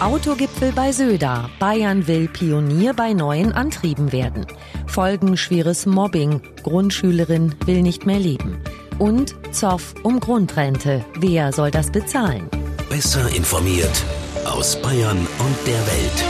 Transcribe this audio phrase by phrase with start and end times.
[0.00, 1.48] Autogipfel bei Söder.
[1.58, 4.46] Bayern will Pionier bei neuen Antrieben werden.
[4.86, 6.42] Folgen schweres Mobbing.
[6.62, 8.58] Grundschülerin will nicht mehr leben.
[8.98, 11.02] Und Zoff um Grundrente.
[11.18, 12.50] Wer soll das bezahlen?
[12.90, 14.04] Besser informiert
[14.44, 16.24] aus Bayern und der Welt.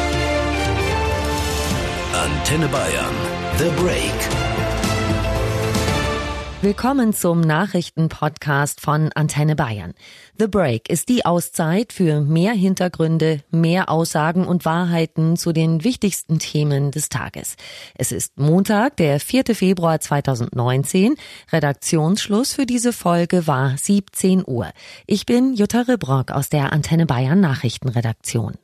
[2.15, 3.15] Antenne Bayern.
[3.59, 4.46] The Break.
[6.63, 9.93] Willkommen zum Nachrichtenpodcast von Antenne Bayern.
[10.39, 16.39] The Break ist die Auszeit für mehr Hintergründe, mehr Aussagen und Wahrheiten zu den wichtigsten
[16.39, 17.57] Themen des Tages.
[17.95, 19.55] Es ist Montag, der 4.
[19.55, 21.17] Februar 2019.
[21.53, 24.71] Redaktionsschluss für diese Folge war 17 Uhr.
[25.07, 28.55] Ich bin Jutta Ribrock aus der Antenne Bayern Nachrichtenredaktion.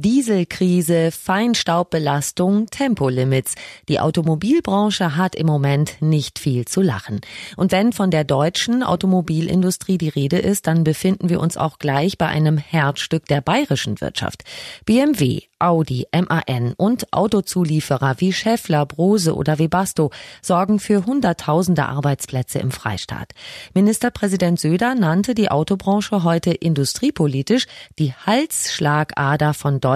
[0.00, 3.54] Dieselkrise, Feinstaubbelastung, Tempolimits.
[3.86, 7.20] Die Automobilbranche hat im Moment nicht viel zu lachen.
[7.58, 12.16] Und wenn von der deutschen Automobilindustrie die Rede ist, dann befinden wir uns auch gleich
[12.16, 14.44] bei einem Herzstück der bayerischen Wirtschaft.
[14.86, 20.10] BMW, Audi, MAN und Autozulieferer wie Scheffler, Brose oder Webasto
[20.40, 23.32] sorgen für Hunderttausende Arbeitsplätze im Freistaat.
[23.74, 27.66] Ministerpräsident Söder nannte die Autobranche heute industriepolitisch
[27.98, 29.89] die Halsschlagader von Deutschland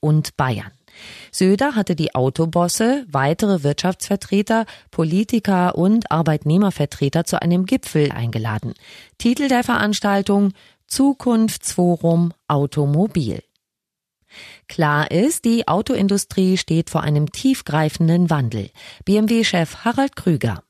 [0.00, 0.72] und Bayern.
[1.30, 8.74] Söder hatte die Autobosse, weitere Wirtschaftsvertreter, Politiker und Arbeitnehmervertreter zu einem Gipfel eingeladen.
[9.18, 10.52] Titel der Veranstaltung
[10.86, 13.42] Zukunftsforum Automobil.
[14.68, 18.70] Klar ist, die Autoindustrie steht vor einem tiefgreifenden Wandel.
[19.04, 20.62] BMW-Chef Harald Krüger.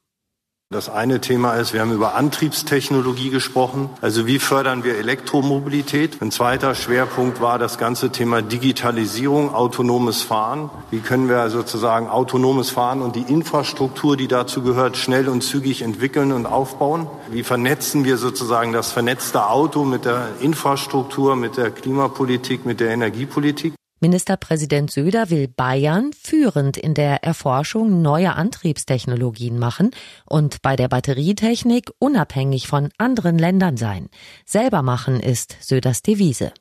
[0.70, 3.88] Das eine Thema ist, wir haben über Antriebstechnologie gesprochen.
[4.02, 6.20] Also wie fördern wir Elektromobilität?
[6.20, 10.68] Ein zweiter Schwerpunkt war das ganze Thema Digitalisierung, autonomes Fahren.
[10.90, 15.80] Wie können wir sozusagen autonomes Fahren und die Infrastruktur, die dazu gehört, schnell und zügig
[15.80, 17.06] entwickeln und aufbauen?
[17.30, 22.90] Wie vernetzen wir sozusagen das vernetzte Auto mit der Infrastruktur, mit der Klimapolitik, mit der
[22.90, 23.72] Energiepolitik?
[24.00, 29.90] Ministerpräsident Söder will Bayern führend in der Erforschung neuer Antriebstechnologien machen
[30.24, 34.08] und bei der Batterietechnik unabhängig von anderen Ländern sein.
[34.44, 36.52] Selber machen ist Söders Devise.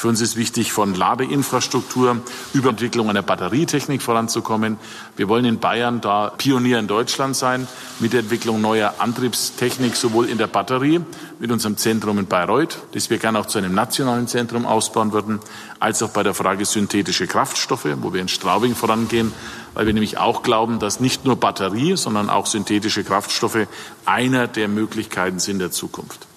[0.00, 2.22] Für uns ist wichtig, von Ladeinfrastruktur
[2.54, 4.78] über Entwicklung einer Batterietechnik voranzukommen.
[5.14, 7.68] Wir wollen in Bayern da Pionier in Deutschland sein
[7.98, 11.02] mit der Entwicklung neuer Antriebstechnik, sowohl in der Batterie
[11.38, 15.38] mit unserem Zentrum in Bayreuth, das wir gerne auch zu einem nationalen Zentrum ausbauen würden,
[15.80, 19.34] als auch bei der Frage synthetische Kraftstoffe, wo wir in Straubing vorangehen,
[19.74, 23.66] weil wir nämlich auch glauben, dass nicht nur Batterie, sondern auch synthetische Kraftstoffe
[24.06, 26.29] einer der Möglichkeiten sind der Zukunft.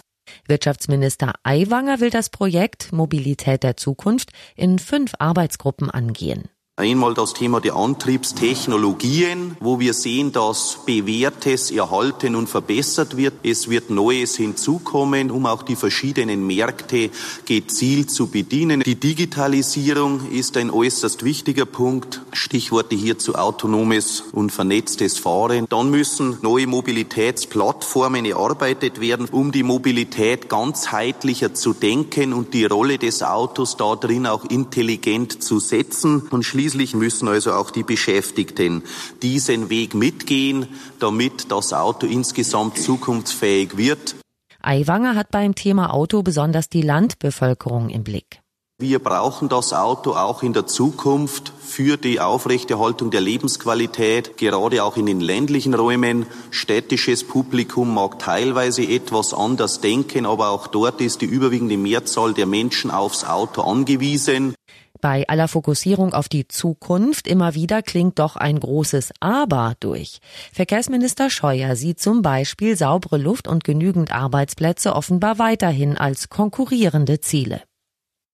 [0.48, 6.50] Wirtschaftsminister Aiwanger will das Projekt Mobilität der Zukunft in fünf Arbeitsgruppen angehen.
[6.76, 13.36] Einmal das Thema der Antriebstechnologien, wo wir sehen, dass Bewährtes erhalten und verbessert wird.
[13.44, 17.12] Es wird Neues hinzukommen, um auch die verschiedenen Märkte
[17.46, 18.82] gezielt zu bedienen.
[18.82, 22.22] Die Digitalisierung ist ein äußerst wichtiger Punkt.
[22.32, 25.68] Stichworte hierzu autonomes und vernetztes Fahren.
[25.70, 32.98] Dann müssen neue Mobilitätsplattformen erarbeitet werden, um die Mobilität ganzheitlicher zu denken und die Rolle
[32.98, 36.24] des Autos da drin auch intelligent zu setzen.
[36.32, 38.84] Und Schließlich müssen also auch die Beschäftigten
[39.22, 44.16] diesen Weg mitgehen, damit das Auto insgesamt zukunftsfähig wird.
[44.62, 48.40] Aiwanger hat beim Thema Auto besonders die Landbevölkerung im Blick.
[48.80, 54.96] Wir brauchen das Auto auch in der Zukunft für die Aufrechterhaltung der Lebensqualität, gerade auch
[54.96, 56.26] in den ländlichen Räumen.
[56.50, 62.46] Städtisches Publikum mag teilweise etwas anders denken, aber auch dort ist die überwiegende Mehrzahl der
[62.46, 64.56] Menschen aufs Auto angewiesen.
[65.04, 70.20] Bei aller Fokussierung auf die Zukunft immer wieder klingt doch ein großes Aber durch.
[70.54, 77.64] Verkehrsminister Scheuer sieht zum Beispiel saubere Luft und genügend Arbeitsplätze offenbar weiterhin als konkurrierende Ziele.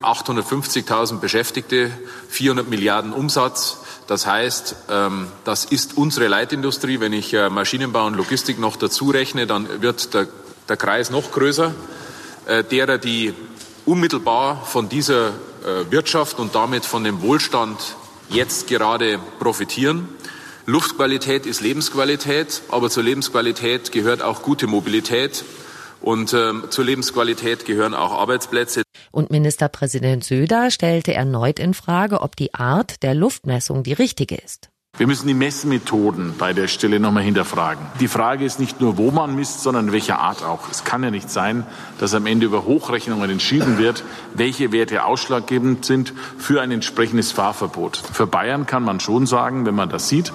[0.03, 1.89] 850.000 Beschäftigte,
[2.27, 3.79] 400 Milliarden Umsatz.
[4.05, 6.99] Das heißt, ähm, das ist unsere Leitindustrie.
[6.99, 10.27] Wenn ich äh, Maschinenbau und Logistik noch dazu rechne, dann wird der,
[10.67, 11.73] der Kreis noch größer.
[12.45, 13.33] Äh, derer, die
[13.87, 15.33] unmittelbar von dieser
[15.89, 17.95] Wirtschaft und damit von dem Wohlstand
[18.29, 20.09] jetzt gerade profitieren.
[20.65, 25.43] Luftqualität ist Lebensqualität, aber zur Lebensqualität gehört auch gute Mobilität
[26.01, 28.83] und äh, zur Lebensqualität gehören auch Arbeitsplätze.
[29.11, 34.69] Und Ministerpräsident Söder stellte erneut in Frage, ob die Art der Luftmessung die richtige ist.
[34.99, 37.85] Wir müssen die Messmethoden bei der Stelle nochmal hinterfragen.
[38.01, 40.69] Die Frage ist nicht nur, wo man misst, sondern welcher Art auch.
[40.69, 41.65] Es kann ja nicht sein,
[41.99, 44.03] dass am Ende über Hochrechnungen entschieden wird,
[44.33, 47.95] welche Werte ausschlaggebend sind für ein entsprechendes Fahrverbot.
[48.11, 50.33] Für Bayern kann man schon sagen, wenn man das sieht,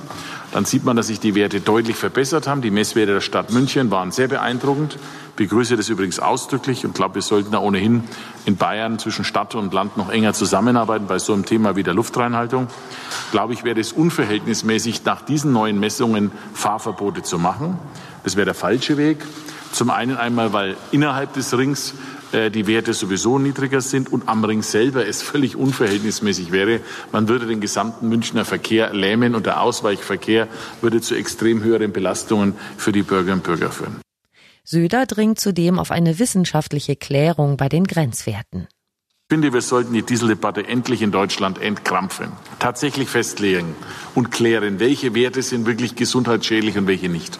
[0.54, 2.62] dann sieht man, dass sich die Werte deutlich verbessert haben.
[2.62, 4.94] Die Messwerte der Stadt München waren sehr beeindruckend.
[5.30, 8.04] Ich begrüße das übrigens ausdrücklich und glaube, wir sollten da ohnehin
[8.46, 11.92] in Bayern zwischen Stadt und Land noch enger zusammenarbeiten bei so einem Thema wie der
[11.92, 12.68] Luftreinhaltung.
[13.32, 17.76] Glaube ich, wäre es unverhältnismäßig, nach diesen neuen Messungen Fahrverbote zu machen.
[18.22, 19.24] Das wäre der falsche Weg.
[19.72, 21.94] Zum einen einmal, weil innerhalb des Rings
[22.34, 26.80] die Werte sowieso niedriger sind und am Ring selber es völlig unverhältnismäßig wäre.
[27.12, 30.48] Man würde den gesamten Münchner Verkehr lähmen und der Ausweichverkehr
[30.80, 34.00] würde zu extrem höheren Belastungen für die Bürgerinnen und Bürger führen.
[34.64, 38.66] Söder dringt zudem auf eine wissenschaftliche Klärung bei den Grenzwerten.
[39.26, 43.74] Ich finde, wir sollten die Dieseldebatte endlich in Deutschland entkrampfen, tatsächlich festlegen
[44.14, 47.38] und klären, welche Werte sind wirklich gesundheitsschädlich und welche nicht.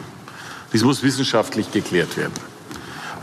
[0.73, 2.32] Dies muss wissenschaftlich geklärt werden.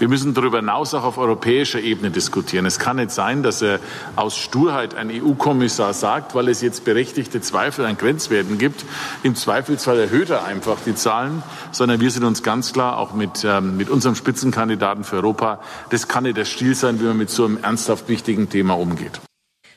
[0.01, 2.65] Wir müssen darüber hinaus auch auf europäischer Ebene diskutieren.
[2.65, 3.79] Es kann nicht sein, dass er
[4.15, 8.83] aus Sturheit ein EU-Kommissar sagt, weil es jetzt berechtigte Zweifel an Grenzwerten gibt.
[9.21, 13.43] Im Zweifelsfall erhöht er einfach die Zahlen, sondern wir sind uns ganz klar auch mit,
[13.45, 15.61] ähm, mit unserem Spitzenkandidaten für Europa.
[15.91, 19.21] Das kann nicht der Stil sein, wie man mit so einem ernsthaft wichtigen Thema umgeht.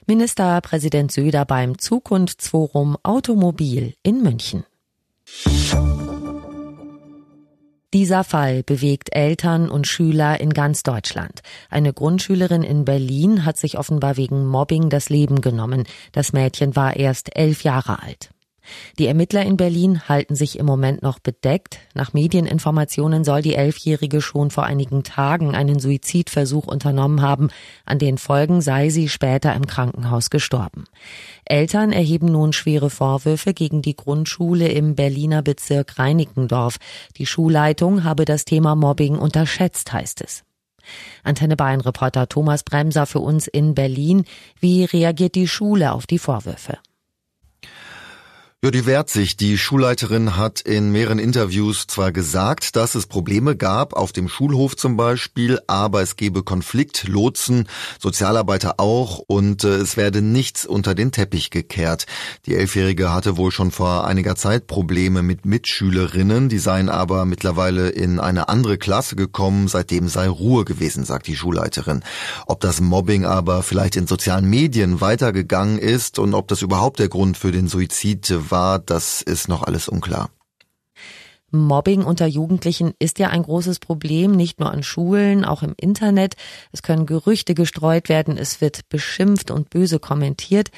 [0.07, 4.65] Ministerpräsident Söder beim Zukunftsforum Automobil in München.
[7.95, 11.43] Dieser Fall bewegt Eltern und Schüler in ganz Deutschland.
[11.71, 15.85] Eine Grundschülerin in Berlin hat sich offenbar wegen Mobbing das Leben genommen.
[16.11, 18.34] Das Mädchen war erst elf Jahre alt.
[18.99, 21.79] Die Ermittler in Berlin halten sich im Moment noch bedeckt.
[21.95, 27.49] Nach Medieninformationen soll die Elfjährige schon vor einigen Tagen einen Suizidversuch unternommen haben.
[27.85, 30.85] An den Folgen sei sie später im Krankenhaus gestorben.
[31.45, 36.79] Eltern erheben nun schwere Vorwürfe gegen die Grundschule im Berliner Bezirk Reinickendorf.
[37.17, 40.45] Die Schulleitung habe das Thema Mobbing unterschätzt, heißt es.
[41.23, 44.25] Antenne Bayern Reporter Thomas Bremser für uns in Berlin.
[44.61, 46.79] Wie reagiert die Schule auf die Vorwürfe?
[48.65, 49.37] Ja, die wehrt sich.
[49.37, 54.75] Die Schulleiterin hat in mehreren Interviews zwar gesagt, dass es Probleme gab, auf dem Schulhof
[54.75, 57.69] zum Beispiel, aber es gebe Konflikt, Lotsen,
[58.01, 62.07] Sozialarbeiter auch und äh, es werde nichts unter den Teppich gekehrt.
[62.47, 67.91] Die Elfjährige hatte wohl schon vor einiger Zeit Probleme mit Mitschülerinnen, die seien aber mittlerweile
[67.91, 72.03] in eine andere Klasse gekommen, seitdem sei Ruhe gewesen, sagt die Schulleiterin.
[72.47, 77.11] Ob das Mobbing aber vielleicht in sozialen Medien weitergegangen ist und ob das überhaupt der
[77.11, 80.31] Grund für den Suizid war, das ist noch alles unklar.
[81.51, 86.35] Mobbing unter Jugendlichen ist ja ein großes Problem, nicht nur an Schulen, auch im Internet.
[86.73, 90.71] Es können Gerüchte gestreut werden, es wird beschimpft und böse kommentiert.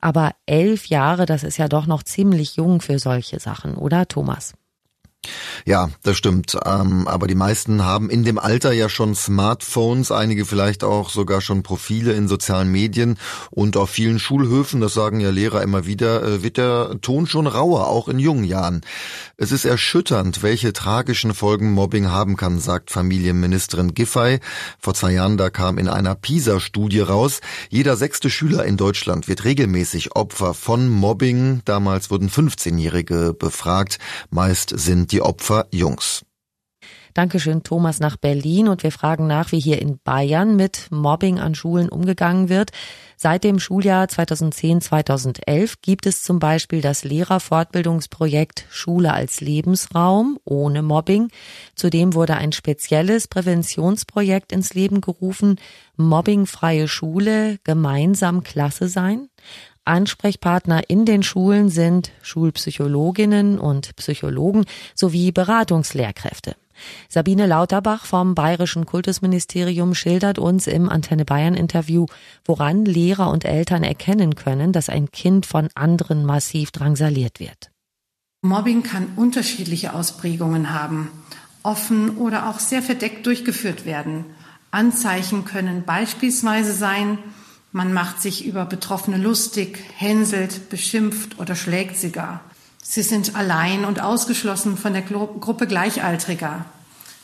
[0.00, 4.54] Aber elf Jahre, das ist ja doch noch ziemlich jung für solche Sachen, oder Thomas?
[5.64, 6.58] Ja, das stimmt.
[6.64, 11.40] Ähm, aber die meisten haben in dem Alter ja schon Smartphones, einige vielleicht auch sogar
[11.40, 13.16] schon Profile in sozialen Medien
[13.50, 17.46] und auf vielen Schulhöfen, das sagen ja Lehrer immer wieder, äh, wird der Ton schon
[17.46, 18.80] rauer, auch in jungen Jahren.
[19.36, 24.40] Es ist erschütternd, welche tragischen Folgen Mobbing haben kann, sagt Familienministerin Giffey.
[24.80, 29.44] Vor zwei Jahren, da kam in einer PISA-Studie raus, jeder sechste Schüler in Deutschland wird
[29.44, 31.62] regelmäßig Opfer von Mobbing.
[31.64, 33.98] Damals wurden 15-Jährige befragt.
[34.30, 36.24] Meist sind die Opfer Jungs.
[37.14, 38.68] Dankeschön, Thomas, nach Berlin.
[38.68, 42.70] Und wir fragen nach, wie hier in Bayern mit Mobbing an Schulen umgegangen wird.
[43.16, 51.28] Seit dem Schuljahr 2010-2011 gibt es zum Beispiel das Lehrerfortbildungsprojekt Schule als Lebensraum ohne Mobbing.
[51.76, 55.60] Zudem wurde ein spezielles Präventionsprojekt ins Leben gerufen,
[55.96, 59.28] Mobbingfreie Schule, gemeinsam Klasse sein.
[59.84, 66.54] Ansprechpartner in den Schulen sind Schulpsychologinnen und Psychologen sowie Beratungslehrkräfte.
[67.08, 72.06] Sabine Lauterbach vom Bayerischen Kultusministerium schildert uns im Antenne Bayern Interview,
[72.44, 77.70] woran Lehrer und Eltern erkennen können, dass ein Kind von anderen massiv drangsaliert wird.
[78.42, 81.10] Mobbing kann unterschiedliche Ausprägungen haben,
[81.62, 84.24] offen oder auch sehr verdeckt durchgeführt werden.
[84.72, 87.18] Anzeichen können beispielsweise sein,
[87.72, 92.42] man macht sich über Betroffene lustig, hänselt, beschimpft oder schlägt sie gar.
[92.82, 96.66] Sie sind allein und ausgeschlossen von der Gruppe Gleichaltriger.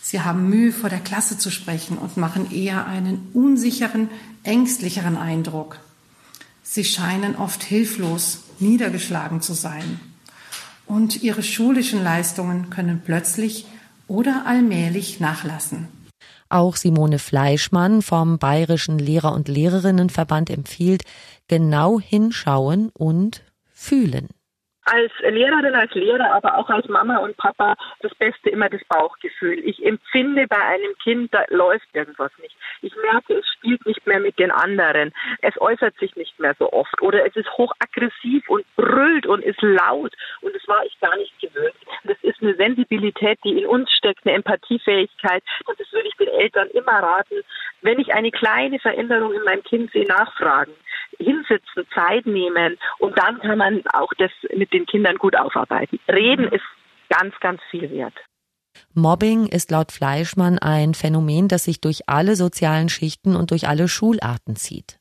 [0.01, 4.09] Sie haben Mühe, vor der Klasse zu sprechen und machen eher einen unsicheren,
[4.43, 5.79] ängstlicheren Eindruck.
[6.63, 10.01] Sie scheinen oft hilflos, niedergeschlagen zu sein.
[10.87, 13.67] Und ihre schulischen Leistungen können plötzlich
[14.07, 15.89] oder allmählich nachlassen.
[16.49, 21.03] Auch Simone Fleischmann vom Bayerischen Lehrer- und Lehrerinnenverband empfiehlt,
[21.47, 24.29] genau hinschauen und fühlen.
[24.93, 29.59] Als Lehrerin, als Lehrer, aber auch als Mama und Papa das Beste immer das Bauchgefühl.
[29.65, 32.57] Ich empfinde bei einem Kind, da läuft irgendwas nicht.
[32.83, 35.13] Ich merke, es spielt nicht mehr mit den anderen.
[35.43, 39.61] Es äußert sich nicht mehr so oft oder es ist hochaggressiv und brüllt und ist
[39.63, 41.75] laut und das war ich gar nicht gewöhnt.
[42.05, 46.29] Das ist eine Sensibilität, die in uns steckt, eine Empathiefähigkeit und das würde ich den
[46.29, 47.43] Eltern immer raten.
[47.83, 50.73] Wenn ich eine kleine Veränderung in meinem Kind sehe, nachfragen
[51.19, 55.99] hinsitzen, Zeit nehmen und dann kann man auch das mit den Kindern gut aufarbeiten.
[56.09, 56.65] Reden ist
[57.09, 58.15] ganz, ganz viel wert.
[58.95, 63.89] Mobbing ist laut Fleischmann ein Phänomen, das sich durch alle sozialen Schichten und durch alle
[63.89, 64.99] Schularten zieht.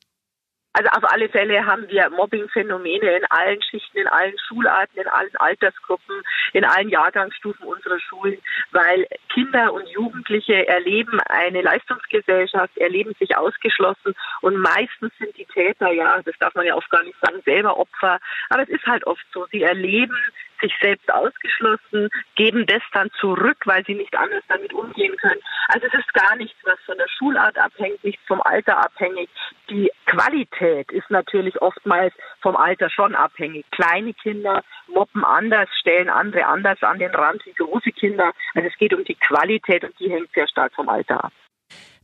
[0.78, 5.34] Also auf alle Fälle haben wir Mobbing-Phänomene in allen Schichten, in allen Schularten, in allen
[5.34, 8.38] Altersgruppen, in allen Jahrgangsstufen unserer Schulen,
[8.70, 15.90] weil Kinder und Jugendliche erleben eine Leistungsgesellschaft, erleben sich ausgeschlossen und meistens sind die Täter,
[15.90, 19.04] ja, das darf man ja oft gar nicht sagen, selber Opfer, aber es ist halt
[19.04, 20.16] oft so, sie erleben
[20.60, 25.40] sich selbst ausgeschlossen, geben das dann zurück, weil sie nicht anders damit umgehen können.
[25.68, 29.28] Also es ist gar nichts, was von der Schulart abhängt, nichts vom Alter abhängig.
[29.70, 33.66] Die Qualität ist natürlich oftmals vom Alter schon abhängig.
[33.70, 38.32] Kleine Kinder mobben anders, stellen andere anders an den Rand wie große Kinder.
[38.54, 41.32] Also es geht um die Qualität und die hängt sehr stark vom Alter ab.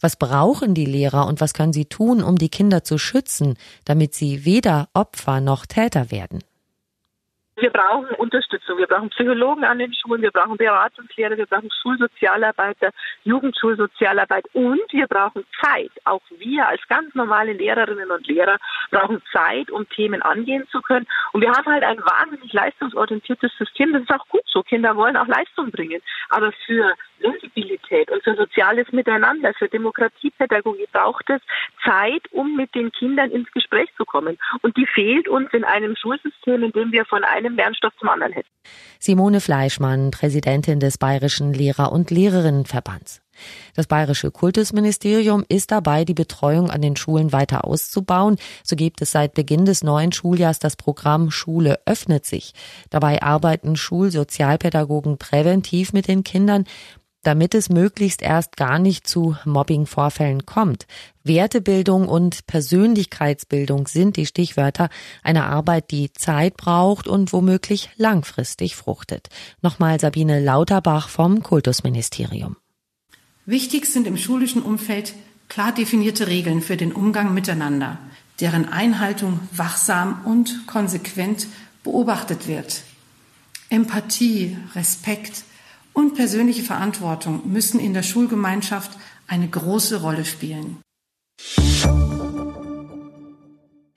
[0.01, 3.57] Was brauchen die Lehrer und was können sie tun, um die Kinder zu schützen,
[3.87, 6.45] damit sie weder Opfer noch Täter werden?
[7.57, 8.79] Wir brauchen Unterstützung.
[8.79, 12.91] Wir brauchen Psychologen an den Schulen, wir brauchen Beratungslehrer, wir brauchen Schulsozialarbeiter,
[13.23, 15.93] Jugendschulsozialarbeit und wir brauchen Zeit.
[16.05, 18.59] Auch wir als ganz normale Lehrerinnen und Lehrer
[18.91, 21.07] brauchen Zeit, um Themen angehen zu können.
[21.33, 23.93] Und wir haben halt ein wahnsinnig leistungsorientiertes System.
[23.93, 24.63] Das ist auch gut so.
[24.63, 26.03] Kinder wollen auch Leistung bringen.
[26.31, 26.95] Aber für
[27.89, 31.41] Sensibilität und soziales Miteinander, für Demokratiepädagogik braucht es
[31.85, 34.39] Zeit, um mit den Kindern ins Gespräch zu kommen.
[34.63, 38.33] Und die fehlt uns in einem Schulsystem, in dem wir von einem Lernstoff zum anderen
[38.33, 38.49] hätten.
[38.99, 43.21] Simone Fleischmann, Präsidentin des Bayerischen Lehrer- und Lehrerinnenverbands.
[43.75, 48.37] Das bayerische Kultusministerium ist dabei, die Betreuung an den Schulen weiter auszubauen.
[48.63, 52.53] So gibt es seit Beginn des neuen Schuljahrs das Programm Schule öffnet sich.
[52.91, 56.65] Dabei arbeiten Schulsozialpädagogen präventiv mit den Kindern
[57.27, 60.87] damit es möglichst erst gar nicht zu Mobbing-Vorfällen kommt.
[61.25, 64.89] Wertebildung und Persönlichkeitsbildung sind die Stichwörter
[65.23, 69.29] einer Arbeit, die Zeit braucht und womöglich langfristig fruchtet.
[69.63, 72.57] Nochmal Sabine Lauterbach vom Kultusministerium.
[73.47, 75.15] Wichtig sind im schulischen Umfeld
[75.49, 77.99] klar definierte Regeln für den Umgang miteinander,
[78.41, 81.47] deren Einhaltung wachsam und konsequent
[81.83, 82.83] beobachtet wird.
[83.69, 85.45] Empathie, Respekt,
[85.95, 90.83] und persönliche Verantwortung müssen in der Schulgemeinschaft eine große Rolle spielen.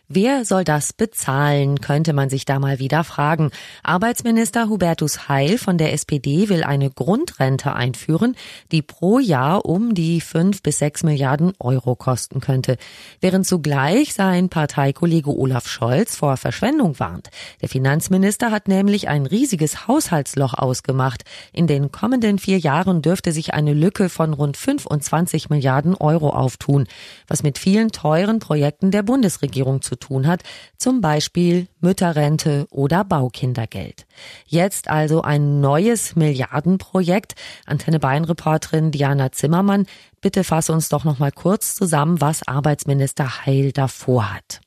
[0.10, 3.52] Wer soll das bezahlen, könnte man sich da mal wieder fragen.
[3.84, 8.38] Arbeitsminister Hubertus Heil von der SPD will eine Grundrente einführen,
[8.72, 12.78] die pro Jahr um die fünf bis sechs Milliarden Euro kosten könnte.
[13.20, 17.30] Während zugleich sein Parteikollege Olaf Scholz vor Verschwendung warnt.
[17.62, 21.26] Der Finanzminister hat nämlich ein riesiges Haushaltsloch ausgemacht.
[21.52, 26.88] In den kommenden vier Jahren dürfte sich eine Lücke von rund 25 Milliarden Euro auftun,
[27.28, 30.44] was mit vielen teuren Projekten der Bundesregierung zu tun hat,
[30.78, 34.06] zum Beispiel Mütterrente oder Baukindergeld.
[34.46, 37.36] Jetzt also ein neues Milliardenprojekt.
[37.66, 39.86] Antenne Bayern Reporterin Diana Zimmermann,
[40.22, 44.62] bitte fass uns doch noch mal kurz zusammen, was Arbeitsminister Heil davor hat.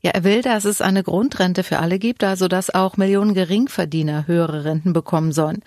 [0.00, 4.26] Ja, er will, dass es eine Grundrente für alle gibt, also dass auch Millionen Geringverdiener
[4.26, 5.62] höhere Renten bekommen sollen.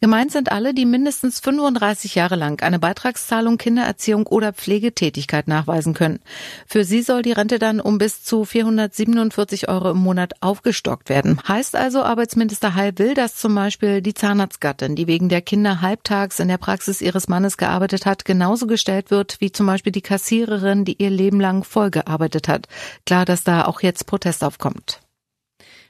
[0.00, 6.20] Gemeint sind alle, die mindestens 35 Jahre lang eine Beitragszahlung, Kindererziehung oder Pflegetätigkeit nachweisen können.
[6.66, 11.40] Für sie soll die Rente dann um bis zu 447 Euro im Monat aufgestockt werden.
[11.46, 16.40] Heißt also, Arbeitsminister Heil will, dass zum Beispiel die Zahnarztgattin, die wegen der Kinder halbtags
[16.40, 20.84] in der Praxis ihres Mannes gearbeitet hat, genauso gestellt wird wie zum Beispiel die Kassiererin,
[20.84, 22.66] die ihr Leben lang voll gearbeitet hat.
[23.06, 25.00] Klar, dass da auch jetzt Protest aufkommt.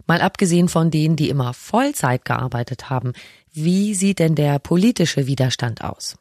[0.06, 3.14] Mal abgesehen von denen, die immer Vollzeit gearbeitet haben,
[3.52, 6.16] wie sieht denn der politische Widerstand aus?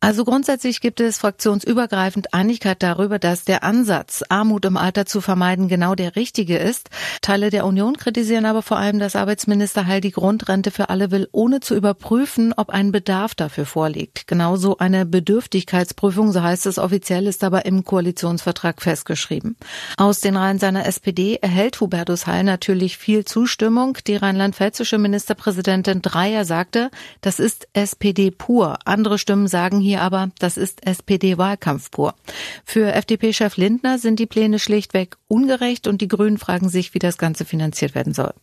[0.00, 5.68] Also grundsätzlich gibt es fraktionsübergreifend Einigkeit darüber, dass der Ansatz, Armut im Alter zu vermeiden,
[5.68, 6.90] genau der richtige ist.
[7.22, 11.28] Teile der Union kritisieren aber vor allem, dass Arbeitsminister Heil die Grundrente für alle will,
[11.32, 14.26] ohne zu überprüfen, ob ein Bedarf dafür vorliegt.
[14.26, 19.56] Genauso eine Bedürftigkeitsprüfung, so heißt es offiziell, ist aber im Koalitionsvertrag festgeschrieben.
[19.96, 23.98] Aus den Reihen seiner SPD erhält Hubertus Heil natürlich viel Zustimmung.
[24.06, 26.90] Die rheinland-pfälzische Ministerpräsidentin Dreier sagte,
[27.20, 28.78] das ist SPD pur.
[28.84, 32.16] Andere Stimmen sagen hier aber, das ist SPD-Wahlkampf pur.
[32.64, 37.18] Für FDP-Chef Lindner sind die Pläne schlichtweg ungerecht und die Grünen fragen sich, wie das
[37.18, 38.34] Ganze finanziert werden soll.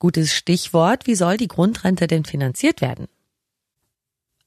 [0.00, 3.06] Gutes Stichwort, wie soll die Grundrente denn finanziert werden?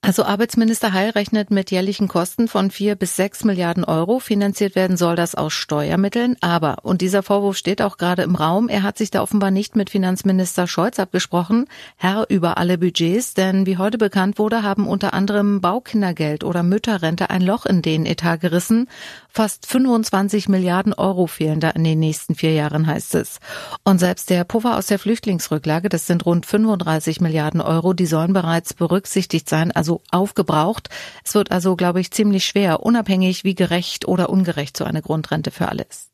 [0.01, 4.19] Also Arbeitsminister Heil rechnet mit jährlichen Kosten von vier bis sechs Milliarden Euro.
[4.19, 6.37] Finanziert werden soll das aus Steuermitteln.
[6.39, 9.75] Aber, und dieser Vorwurf steht auch gerade im Raum, er hat sich da offenbar nicht
[9.75, 11.65] mit Finanzminister Scholz abgesprochen,
[11.97, 17.29] Herr über alle Budgets, denn wie heute bekannt wurde, haben unter anderem Baukindergeld oder Mütterrente
[17.29, 18.87] ein Loch in den Etat gerissen.
[19.31, 23.39] Fast 25 Milliarden Euro fehlen da in den nächsten vier Jahren, heißt es.
[23.83, 28.33] Und selbst der Puffer aus der Flüchtlingsrücklage, das sind rund 35 Milliarden Euro, die sollen
[28.33, 30.89] bereits berücksichtigt sein, also also aufgebraucht.
[31.23, 35.51] Es wird also, glaube ich, ziemlich schwer, unabhängig wie gerecht oder ungerecht so eine Grundrente
[35.51, 36.09] für alle ist.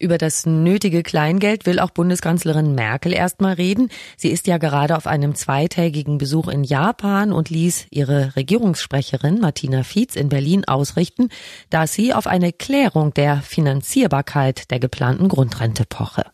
[0.00, 3.90] Über das nötige Kleingeld will auch Bundeskanzlerin Merkel erstmal reden.
[4.16, 9.82] Sie ist ja gerade auf einem zweitägigen Besuch in Japan und ließ ihre Regierungssprecherin Martina
[9.82, 11.30] Fietz in Berlin ausrichten,
[11.68, 16.24] dass sie auf eine Klärung der Finanzierbarkeit der geplanten Grundrente poche.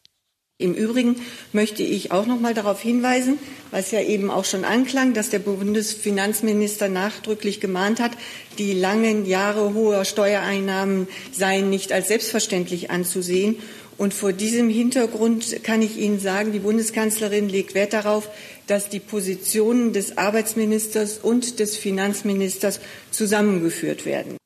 [0.56, 1.16] Im Übrigen
[1.52, 3.40] möchte ich auch noch mal darauf hinweisen,
[3.72, 8.12] was ja eben auch schon anklang, dass der Bundesfinanzminister nachdrücklich gemahnt hat,
[8.56, 13.56] die langen Jahre hoher Steuereinnahmen seien nicht als selbstverständlich anzusehen.
[13.98, 18.28] Und vor diesem Hintergrund kann ich Ihnen sagen, die Bundeskanzlerin legt Wert darauf,
[18.68, 22.78] dass die Positionen des Arbeitsministers und des Finanzministers
[23.10, 24.36] zusammengeführt werden.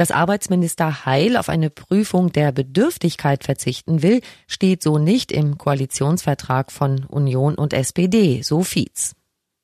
[0.00, 6.72] Dass Arbeitsminister Heil auf eine Prüfung der Bedürftigkeit verzichten will, steht so nicht im Koalitionsvertrag
[6.72, 9.14] von Union und SPD, so Fietz.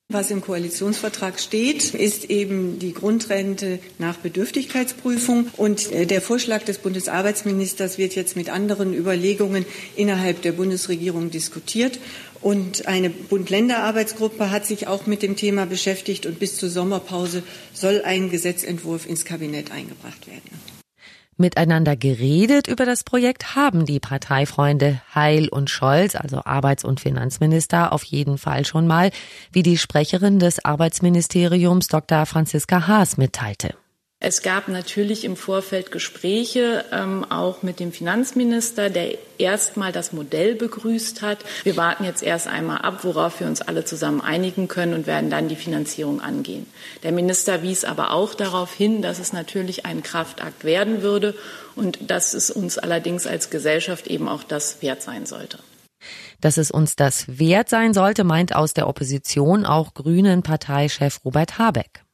[0.08, 5.48] Was im Koalitionsvertrag steht, ist eben die Grundrente nach Bedürftigkeitsprüfung.
[5.56, 11.98] Und äh, der Vorschlag des Bundesarbeitsministers wird jetzt mit anderen Überlegungen innerhalb der Bundesregierung diskutiert.
[12.40, 16.24] Und eine Bund-Länder-Arbeitsgruppe hat sich auch mit dem Thema beschäftigt.
[16.24, 20.75] Und bis zur Sommerpause soll ein Gesetzentwurf ins Kabinett eingebracht werden.
[21.38, 27.92] Miteinander geredet über das Projekt haben die Parteifreunde Heil und Scholz, also Arbeits- und Finanzminister,
[27.92, 29.10] auf jeden Fall schon mal,
[29.52, 32.24] wie die Sprecherin des Arbeitsministeriums Dr.
[32.24, 33.74] Franziska Haas mitteilte.
[34.18, 40.54] Es gab natürlich im Vorfeld Gespräche, ähm, auch mit dem Finanzminister, der erstmal das Modell
[40.54, 41.44] begrüßt hat.
[41.64, 45.28] Wir warten jetzt erst einmal ab, worauf wir uns alle zusammen einigen können und werden
[45.28, 46.66] dann die Finanzierung angehen.
[47.02, 51.34] Der Minister wies aber auch darauf hin, dass es natürlich ein Kraftakt werden würde
[51.74, 55.58] und dass es uns allerdings als Gesellschaft eben auch das wert sein sollte.
[56.40, 61.58] Dass es uns das wert sein sollte, meint aus der Opposition auch Grünen Parteichef Robert
[61.58, 62.05] Habeck.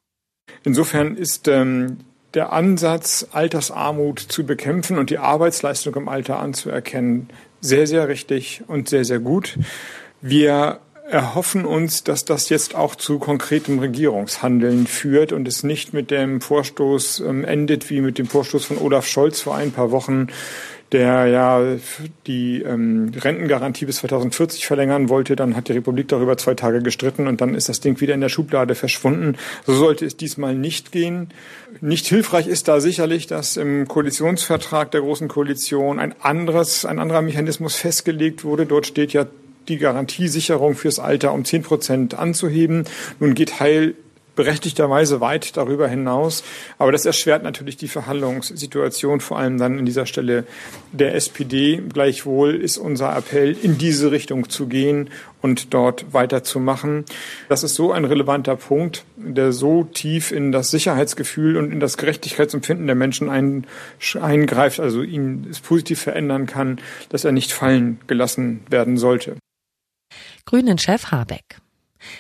[0.65, 1.99] Insofern ist ähm,
[2.35, 7.29] der Ansatz, Altersarmut zu bekämpfen und die Arbeitsleistung im Alter anzuerkennen,
[7.61, 9.59] sehr, sehr richtig und sehr, sehr gut.
[10.21, 10.81] Wir
[11.13, 16.41] erhoffen uns, dass das jetzt auch zu konkretem Regierungshandeln führt und es nicht mit dem
[16.41, 20.29] Vorstoß ähm, endet wie mit dem Vorstoß von Olaf Scholz vor ein paar Wochen,
[20.91, 21.61] der ja
[22.27, 25.37] die ähm, Rentengarantie bis 2040 verlängern wollte.
[25.37, 28.21] Dann hat die Republik darüber zwei Tage gestritten und dann ist das Ding wieder in
[28.21, 29.37] der Schublade verschwunden.
[29.67, 31.29] So sollte es diesmal nicht gehen.
[31.81, 37.23] Nicht hilfreich ist da sicherlich, dass im Koalitionsvertrag der Großen Koalition ein anderes, ein anderer
[37.23, 38.67] Mechanismus festgelegt wurde.
[38.67, 39.27] Dort steht ja
[39.69, 42.85] die Garantiesicherung fürs Alter um 10 Prozent anzuheben.
[43.21, 43.95] Nun geht Heil
[44.35, 46.43] berechtigterweise weit darüber hinaus.
[46.79, 50.45] Aber das erschwert natürlich die Verhandlungssituation, vor allem dann in dieser Stelle
[50.93, 51.83] der SPD.
[51.93, 57.05] Gleichwohl ist unser Appell, in diese Richtung zu gehen und dort weiterzumachen.
[57.49, 61.97] Das ist so ein relevanter Punkt, der so tief in das Sicherheitsgefühl und in das
[61.97, 63.67] Gerechtigkeitsempfinden der Menschen ein,
[64.21, 69.37] eingreift, also ihn es positiv verändern kann, dass er nicht fallen gelassen werden sollte.
[70.45, 71.63] Grünen-Chef Habeck.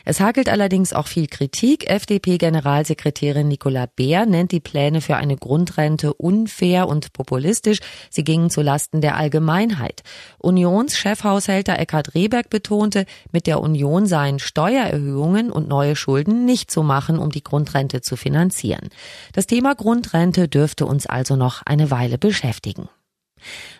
[0.05, 1.89] Es hagelt allerdings auch viel Kritik.
[1.91, 7.79] FDP-Generalsekretärin Nicola Beer nennt die Pläne für eine Grundrente unfair und populistisch.
[8.11, 10.03] Sie gingen zu Lasten der Allgemeinheit.
[10.39, 17.19] Unionschefhaushälter Eckhard Rehberg betonte, mit der Union seien Steuererhöhungen und neue Schulden nicht zu machen,
[17.19, 18.89] um die Grundrente zu finanzieren.
[19.33, 22.89] Das Thema Grundrente dürfte uns also noch eine Weile beschäftigen.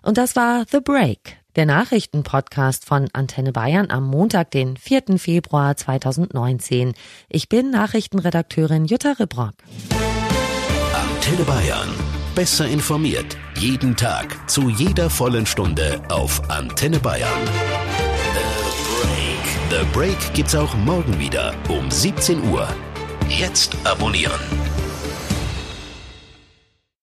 [0.03, 5.19] Und das war The Break, der Nachrichtenpodcast von Antenne Bayern am Montag, den 4.
[5.19, 6.95] Februar 2019.
[7.29, 9.55] Ich bin Nachrichtenredakteurin Jutta Ribrock.
[10.95, 11.89] Antenne Bayern.
[12.35, 13.37] Besser informiert.
[13.59, 14.49] Jeden Tag.
[14.49, 17.29] Zu jeder vollen Stunde auf Antenne Bayern.
[19.71, 19.81] The Break.
[19.81, 22.67] The Break gibt's auch morgen wieder um 17 Uhr.
[23.29, 24.41] Jetzt abonnieren.